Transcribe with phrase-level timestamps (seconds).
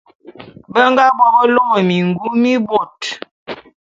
[0.71, 2.99] Be nga bo be lômôk mingum mi bôt.